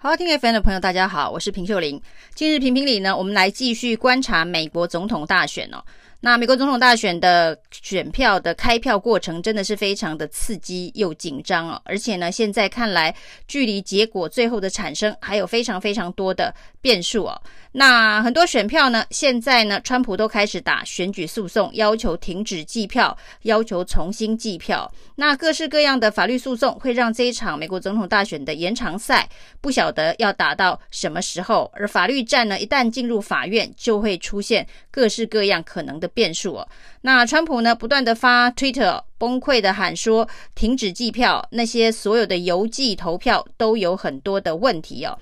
[0.00, 2.00] 好，听 FM 的朋友，大家好，我是平秀玲。
[2.32, 5.82] 今日评评理呢，我们来继续观察美国总统大选哦。
[6.20, 13.12] 那美国总统大选的选票的开票过程真的是非常的刺激又紧张哦，而且呢，现在看来
[13.48, 17.42] 距离结果最后的产生还有非常非常多的变数哦。
[17.78, 24.92] 那很多选票呢，现在呢，川普都开始打选举诉讼，要求停止计票，要求重新计票。
[25.14, 29.28] 那各式各样的法律诉讼会让这一场美国总统大选的延长赛
[29.60, 31.70] 不晓得要打到什么时候。
[31.72, 36.68] 而法律战呢，一旦进入法院，就会出现各式各样可能的变数哦。
[37.02, 45.16] 那川普呢，不断的发 Twitter 崩溃的喊说停止计票，那些所有的邮寄投票都有很多的问题哦。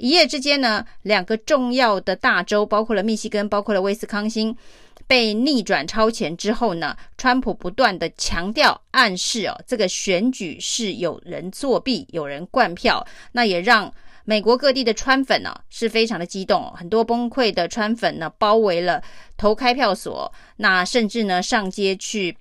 [0.00, 4.56] 一夜之间呢，两个重要的大州，包括了密西根，包括了威斯康星，
[5.06, 13.92] 被逆转超前之后呢，川普不断的强调暗示哦，这个选举是有人作弊，有人灌票，那也让
[14.24, 19.02] 美国各地的川粉呢是非常的激动，很多崩溃的川粉呢包围了
[19.36, 22.34] 投开票所，那甚至呢上街去。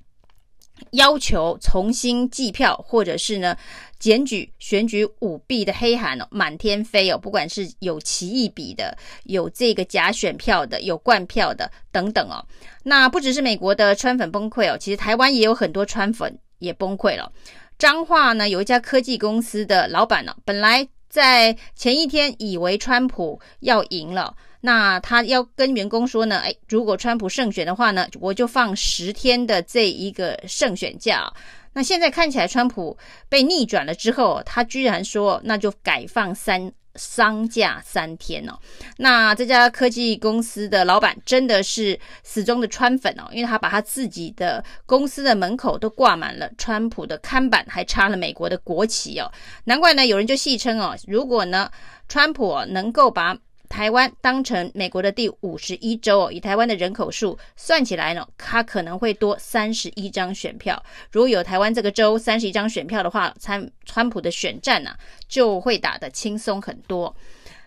[0.92, 3.56] 要求重新计票，或者是呢
[4.00, 7.18] 检举选举舞弊的黑函哦，满天飞哦。
[7.18, 12.46] 不管是有奇异笔的，有这个假选票的，有灌票的等等哦。
[12.84, 17.32] 那不只是美国的川粉崩溃哦，其实台湾也有很多川粉也崩溃了。
[17.78, 24.36] 彰化呢有一家科技公司的老板呢，本来在前一天以为川普要赢了。
[24.62, 31.32] 那他要跟员工说呢，哎，如果川普胜选的话呢，我就放十天的这一个胜选假。
[31.74, 32.98] 那现在看起来，川普
[33.30, 38.60] 被逆转了之后，他居然说那就改放三丧假三天哦。
[38.98, 49.32] 那这家科技公司的老板真的是死忠的川粉哦，因为他把他自己的公司的门口都挂满了川普的看板，还插了美国的国旗哦。
[49.64, 51.72] 难怪呢，有人就戏称哦，如果呢，
[52.10, 53.38] 川普能够把
[53.70, 60.84] 台湾当成美国的第五十一州哦，以台湾的人口数算起来呢，它可能会多三十一张选票。
[61.12, 64.96] 如果有台湾这个州三十一张选票的话，川川普的选战呢，
[65.28, 67.16] 就会打得轻松很多。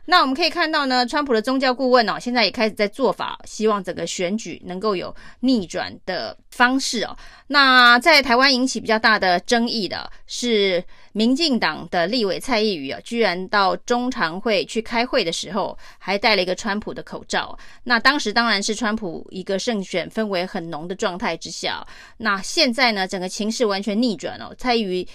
[0.04, 7.16] 那我们可以看到呢，川普的宗教顾问哦，现在也开始在做法，希望整个选举能够有逆转的方式哦。
[7.46, 10.82] 那在台湾引起比较大的争议的是，
[11.12, 17.56] 民进党的立委蔡易余啊，居然到中常会去开会的时候，还戴了一个川普的口罩。
[17.84, 21.86] 那当时当然是川普一个胜选氛围很浓的状态之下。
[22.16, 25.06] 那现在呢，整个情势完全逆转了，蔡易余。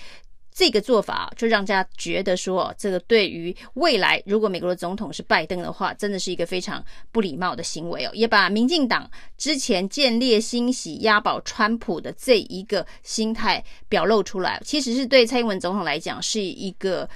[0.57, 9.07] 这个做法就让大家觉得说，这个对于未来如果美国的总统是拜登的话，真的是一个非常不礼貌的行为哦，也把民进党
[9.37, 17.07] 之前建立心喜押宝川普的这一个心态表露出来，其实是对蔡英文总统来讲是一个。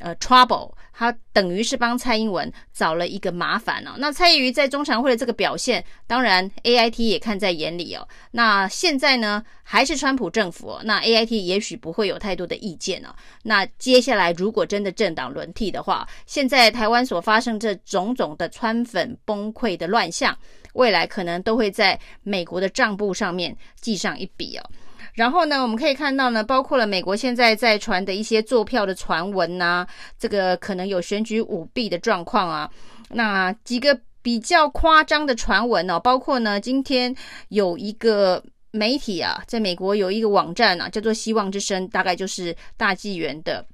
[0.00, 3.94] 呃，trouble，他等于是帮蔡英文找了一个麻烦哦。
[3.98, 8.06] 那蔡英文在中常会的这个表现，当然 AIT 也看在眼里哦。
[8.30, 13.08] 那现在呢，还是川普政府，那 AIT 也许不会有太多的意见哦。
[13.42, 20.36] 那接下来如果真的政党轮替的话，现在台湾所发生这种种的川粉崩溃的乱象，
[20.74, 24.70] 未来可能都会在美国的账簿上面记上一笔哦。
[25.18, 32.70] 然后呢，我们可以看到呢，包括了美国现在在传的一些作票的传闻呐、啊，这个可能有选举舞弊的状况啊。
[33.10, 37.12] 那几个比较夸张的传闻哦，包括呢，今天
[37.48, 38.40] 有一个
[38.70, 43.66] 媒体啊，在美国有一个网站啊，叫做希望之声，大概就是大纪元的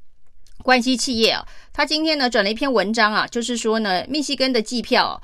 [0.62, 5.20] 关系企业啊，他今天呢转了一篇文章啊，就是说呢，密西根的计票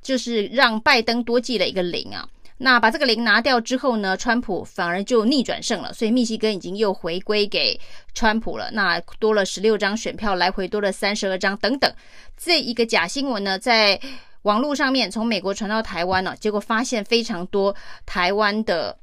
[0.00, 2.26] 就是让拜登多记了一个零啊。
[2.62, 7.80] 那把这个零拿掉之后呢，川普反而就逆转胜了，所以密西根已经又回归给
[8.14, 8.70] 川普了。
[8.72, 11.90] 那多了十六张选票，来回多了三十二张等等。
[12.36, 13.98] 这一个假新闻呢，在
[14.42, 18.96] 网络上面从美国传到台湾了，结果发现非常多台湾的。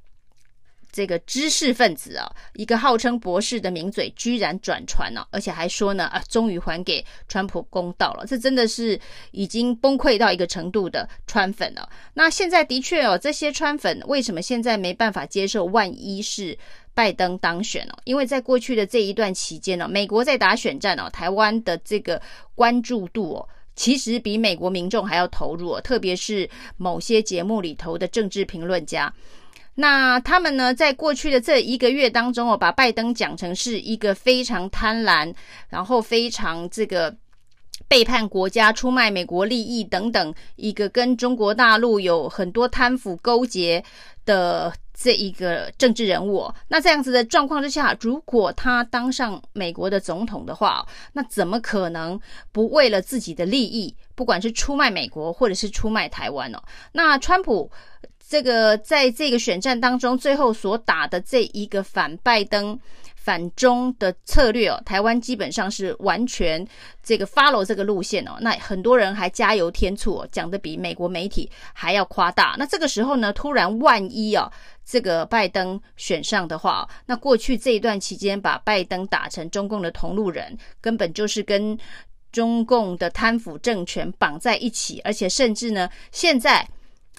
[0.98, 8.26] 这个知识分子啊，一个号称博士的名嘴，居然转传了，而且还说呢啊，终于还给川普公道了。
[8.26, 9.00] 这真的是
[9.30, 11.88] 已经崩溃到一个程度的川粉了。
[12.16, 15.66] 那现在的确哦，这些川粉为什么现在没办法接受？
[15.66, 16.58] 万一是
[16.96, 18.00] 拜登当选了？
[18.06, 22.20] 因为在过去的这一段期间呢，美国在打选战哦，台湾的这个
[22.56, 29.14] 关注度哦，其实比美国民众还要投入，特别是某些节目里头的政治评论家。
[29.80, 35.32] 那他们呢，在过去的这一个月当中哦，把拜登讲成是一个非常贪婪，
[35.70, 37.16] 然后非常这个
[37.88, 43.84] 背叛国家、出卖美国利益等等，一个跟中国大陆有很多贪腐勾结
[44.26, 46.52] 的这一个政治人物。
[46.70, 50.84] 那这样子的状况之下，如果他当上美国的总统的话，
[51.14, 52.20] 那怎么可能
[52.52, 56.60] 不为了自己的利益，不管是出卖美国或者是出卖台湾呢？
[56.94, 57.72] 那川普
[58.28, 62.80] 这个在这个选战当中，最后所打的这一个反拜登。
[63.16, 66.66] 反中的策略哦，台湾基本上是完全
[67.04, 68.38] 这个 follow 这个路线哦。
[68.40, 72.56] 那很多人还加油添醋哦，讲得比美国媒体还要夸大。
[72.58, 74.50] 那这个时候呢，突然万一哦，
[74.86, 81.78] 这个拜登选上的话，那过去这一段期间把拜登打成中共的同路人，根本就是跟
[82.32, 86.66] 中共的贪腐政权绑在一起，而且甚至呢，现在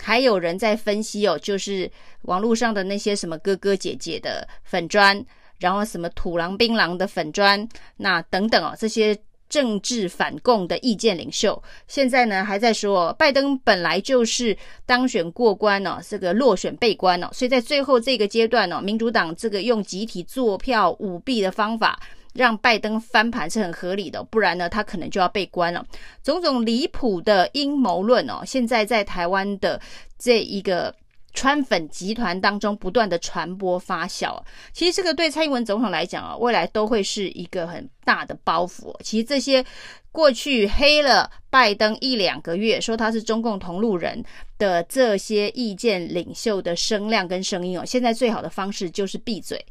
[0.01, 1.91] 还有人在分析哦，就是
[2.23, 5.25] 网络上的那些什么哥哥姐姐的粉砖。
[5.61, 9.19] 然后什么土狼、槟榔的粉砖，那等等哦，这些
[9.49, 14.57] 政治反共的意见领袖，现在呢还在说，拜登本来就是
[14.87, 21.99] 当选过关哦，这个落选被关哦，所以在最后这个阶段哦，民主党这个用集体作票舞弊的方法，
[22.39, 25.85] 让拜登翻盘是很合理的，不然呢他可能就要被关了。
[26.23, 29.81] 种种离谱的阴谋论哦，现在在台湾的
[30.19, 30.95] 这一个。
[31.35, 34.43] 川粉集团当中不断的传播发酵，
[34.73, 38.93] 其实这个对蔡英文总统来讲啊，未来都会是一个很大的包袱。
[39.05, 39.65] 其实这些
[40.11, 44.25] 过去黑了拜登一两个月，说他是中共同路人
[44.57, 49.65] 的这些意见领袖的声量跟声音哦，现在最好的方式就是闭嘴、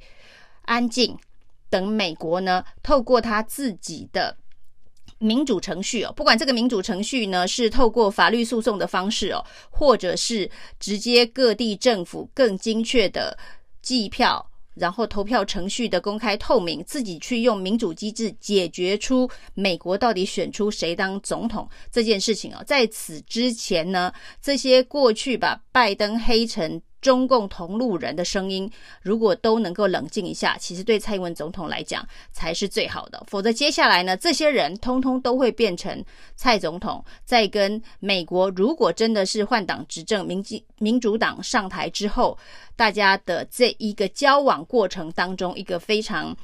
[0.61, 1.17] 安静，
[1.69, 4.37] 等美国呢透过他自己的。
[5.19, 10.47] 民主程序哦，不管这个民主程序呢是透过法律诉讼的方式哦，或者是
[10.79, 13.35] 直接各地政府更精确的
[13.81, 22.63] 计票，然后投票程序的公开透明，自己去用民主机制解决出美国到底选出谁当总统这件事情哦。
[22.67, 26.79] 在此之前呢，这些过去把拜登黑成。
[27.01, 28.69] 中共同路人的声音，
[29.01, 33.23] 如果都能够冷静一下，其实对蔡英文总统来讲才是最好的。
[33.27, 36.03] 否则，接下来呢，这些人通通都会变成
[36.35, 42.37] 蔡总统在跟美国，如果真的是换党执政，民进民主党上台之后，
[42.75, 46.35] 大家的这一个交往过程当中，一个非常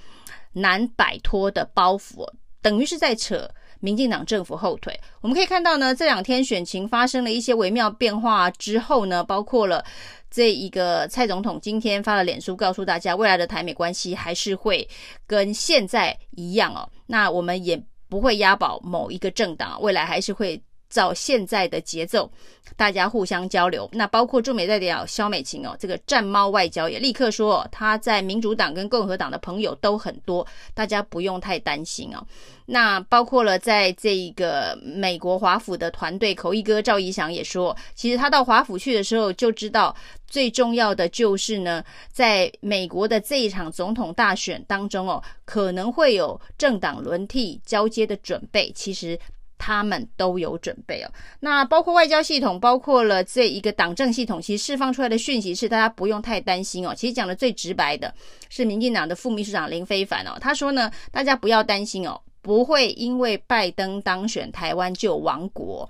[0.53, 2.29] 难摆脱的包袱，
[2.61, 3.49] 等于是在扯。
[3.83, 9.83] 民进党政府后腿，我们可以看到呢，这两天选情发生了一些微妙变化之后呢，包括了
[10.31, 14.87] 这一个蔡总统今天发了脸书，告诉大家未来的台美关系还是会
[15.27, 16.89] 跟现在一样哦。
[17.07, 20.63] 那我们也不会押宝某一个政党，未来还是会。
[20.93, 22.29] 照现在的节奏，
[22.77, 23.89] 大家互相交流。
[23.91, 30.45] 那包括驻美代表肖美琴哦，这个战猫外交也立刻说，他在民主党跟共和党的朋友都很多，
[30.75, 32.23] 大家不用太担心哦。
[32.65, 39.93] 那包括了在这个美国华府的团队口译哥赵怡翔也说，其实他到华府去的时候就知道，
[40.27, 48.71] 最重要的就是呢，在美国的这一场总统大选当中哦，可能会有政党轮替交接的准备。
[48.73, 49.19] 其实。
[49.65, 56.93] 他们都有准备哦，那包括外交系统，包括了这一个党政系统，其实释放出来的讯息是大家不用太担心哦。
[56.93, 58.13] 其实讲的最直白的
[58.49, 65.89] 是民进党的副秘书长林非凡哦，他说呢，大家不要担心哦，不会因为拜登当选，台湾就亡国。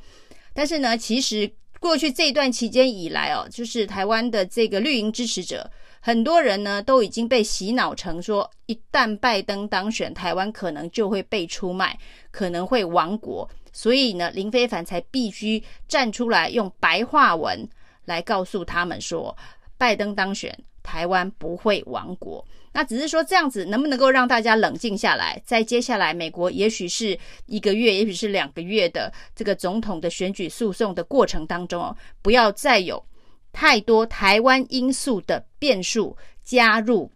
[0.54, 5.68] 但是呢，其实过去这一段期间以来哦，就是台湾的这个绿营支持者。
[6.06, 11.98] 很多人呢都已经被洗脑成说，一旦拜登当选，台湾可能就会被出卖，
[12.30, 13.50] 可能会亡国。
[13.74, 17.68] 所以呢，林非凡才必须站出来用白话文
[18.06, 19.36] 来告诉他们说，
[19.77, 22.46] 拜登当选，台湾不会亡国。
[22.72, 25.39] 那只是说这样子能不能够让大家冷静下来？
[25.46, 33.03] 在接下来，美国也许是一个月，也许是两个月的这个总统的选举诉讼的过程当中哦，不要再有。
[33.51, 37.12] 太多台湾因素的变数加入，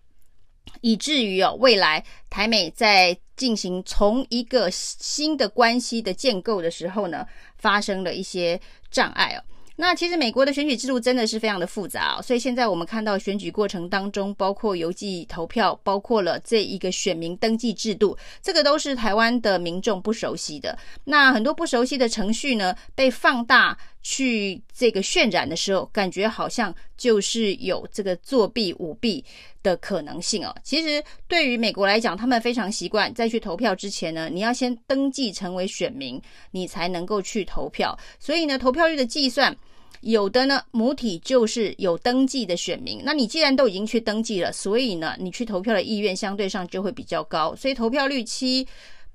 [0.82, 7.26] 以至于哦，未来台美在进行从一个新的关系的建构的时候呢，
[7.58, 8.60] 发生了一些
[8.90, 9.44] 障碍哦。
[9.80, 20.76] 那其实美国的选举制度真的是非常的复杂哦，所以现在我们看到选举过程当中，包括邮寄投票，包括了这一个选民登记制度，这个都是台湾的民众不熟悉的。
[21.04, 23.78] 那很多不熟悉的程序呢，被放大
[24.10, 29.22] 去这个渲染的时候，感觉好像就是有这个作弊舞弊
[29.62, 30.56] 的可能性哦。
[30.64, 36.22] 其实对于美国来讲，他们非常习惯在去投票之前呢，你要先登记成为选民，
[36.52, 38.00] 你才能够去投票。
[38.18, 39.54] 所以呢，投票率的计算。
[40.02, 43.02] 有的呢，母体就是有登记的选民。
[43.04, 47.54] 那你既然都已经去登记了，所以呢，你去投票的意愿相对上就会比较高。
[47.56, 48.66] 所以投票率七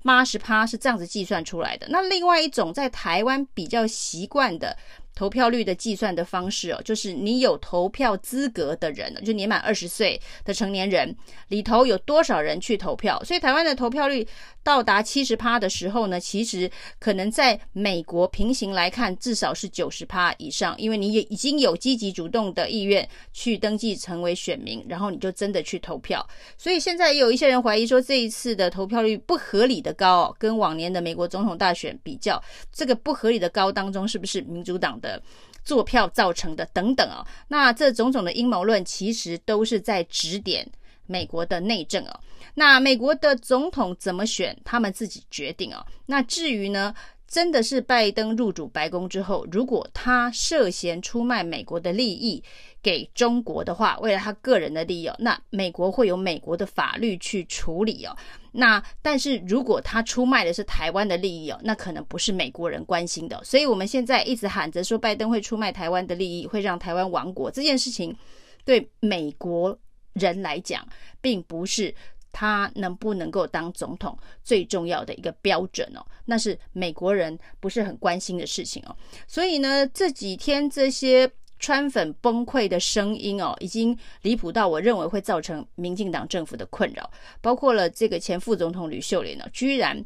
[0.03, 1.87] 八十趴是这样子计算出来的。
[1.89, 4.77] 那另外一种在台湾比较习惯的。
[5.15, 11.15] 投票率的计算的方式哦，就是你有投票资格的人，就年满二十岁的成年人
[11.49, 13.21] 里头有多少人去投票。
[13.23, 14.27] 所以台湾的投票率
[14.63, 26.25] 到达七十趴的时候呢，其实可能在美国平行来看，至少是九十趴以上，因为你也已经有积极主动的意愿去登记成为选民，然后你就真的去投票。
[26.57, 32.41] 所以现在也有一些人怀疑说，这一次的投票率不合理的高哦，跟往年的美国总统大选比较，
[32.71, 35.21] 这个不合理的高当中，是不是民主党的
[35.63, 40.67] 坐票造成的等等啊，那这种种的阴谋论其实都是在指点
[41.05, 42.19] 美国的内政啊。
[42.55, 45.85] 那美国的总统怎么选，他们自己决定啊。
[46.05, 46.93] 那至于呢，
[47.27, 52.43] 真的是拜登入主白宫之后，如果他涉嫌出卖美国的利益
[52.81, 58.15] 给中国的话，为了他个人的利益，那美国会有美国的法律去处理哦。
[58.51, 63.43] 那但是如果他出卖的是台湾的利益哦，那可能不是美国人关心的。
[63.43, 68.15] 所以我们现在一直喊着说拜登会出卖台湾的利益，会让台湾亡国，这件事情
[68.63, 69.75] 对美国
[70.13, 70.87] 人来讲，
[71.19, 71.95] 并不是
[72.33, 78.93] 他能不能够当总统最重要的一个标准哦，那是美国人不是很关心的事情哦。
[79.25, 81.31] 所以呢，这几天这些。
[81.59, 87.09] 川粉崩溃的声音哦，已经离谱到我认为会造成民进党政府的困扰，
[87.39, 90.03] 包括了这个前副总统吕秀莲呢，居然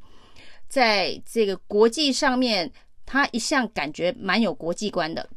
[0.67, 2.72] 在这个国际上面，
[3.07, 5.27] 他一向感觉蛮有国际观的。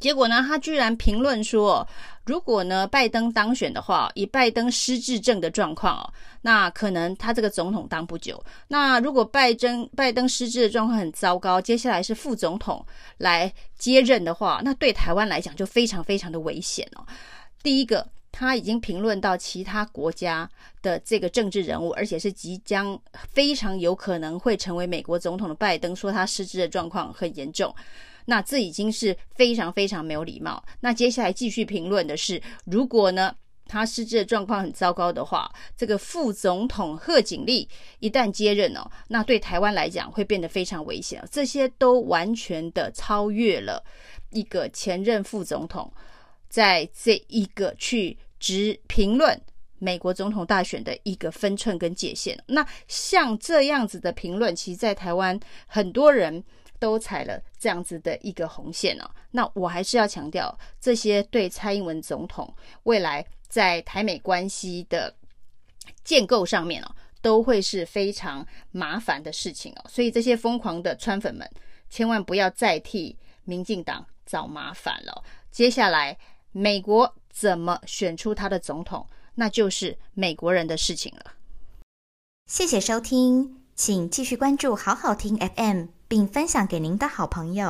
[0.00, 1.86] 结果呢，他居然评论说，
[2.24, 6.12] 如果呢拜登当选的话，以拜登失智症的状况哦，
[6.42, 8.42] 那可能他这个总统当不久。
[8.68, 12.84] 那如果拜登拜登失智的状况很糟糕，接下来是副总统
[13.16, 17.04] 来接任的话，那对台湾来讲就非常非常的危险哦。
[17.62, 20.48] 第一个，他已经评论到其他国家
[20.80, 22.96] 的这个政治人物，而且是即将
[23.32, 27.74] 非常有可能会成为美国总统的拜登，说他失智的状况很严重。
[28.30, 30.62] 那这已经是非常非常没有礼貌。
[30.80, 33.34] 那接下来继续评论的是，如果呢
[33.66, 37.66] 他失智的状况很糟糕的话，这个副总统贺锦丽
[38.00, 41.26] 一旦接任哦，那对台湾来讲会变得非常危险。
[41.32, 43.82] 这些都完全的超越了
[44.30, 45.90] 一个前任副总统
[46.50, 49.40] 在这一个去直评论
[49.78, 52.38] 美国总统大选的一个分寸跟界限。
[52.46, 56.44] 那像这样子的评论，其实在台湾很多人。
[56.78, 62.52] 都踩了这样子的一个红线哦，那我还是要强调，这些对蔡英文总统
[62.84, 65.14] 未来在台美关系的
[66.04, 69.84] 建构上面哦，都会是非常麻烦的事情哦。
[69.88, 71.48] 所以这些疯狂的川粉们，
[71.90, 75.24] 千万不要再替民进党找麻烦了。
[75.50, 76.16] 接下来
[76.52, 81.32] 美国怎么选出他的总统，那就是美国人的事情了。
[82.46, 85.97] 谢谢收听，请继续关注好好听 FM。
[86.08, 87.66] 并分享给您的好朋友。